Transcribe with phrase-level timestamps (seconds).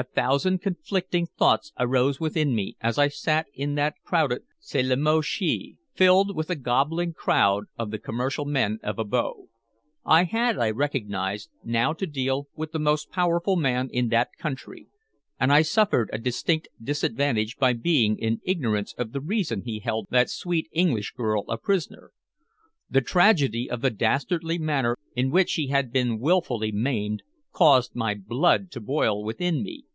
[0.00, 4.96] A thousand conflicting thoughts arose within me as I sat in that crowded salle à
[4.96, 9.48] manger filled with a gobbling crowd of the commercial men of Abo.
[10.04, 14.86] I had, I recognized, now to deal with the most powerful man in that country,
[15.40, 20.06] and I suffered a distinct disadvantage by being in ignorance of the reason he held
[20.10, 22.12] that sweet English girl a prisoner.
[22.88, 28.14] The tragedy of the dastardly manner in which she had been willfully maimed caused my
[28.14, 29.86] blood to boil within me.